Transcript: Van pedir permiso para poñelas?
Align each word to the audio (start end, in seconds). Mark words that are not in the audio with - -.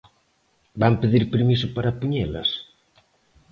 Van 0.83 0.93
pedir 1.03 1.21
permiso 1.35 1.67
para 1.75 1.95
poñelas? 1.99 2.49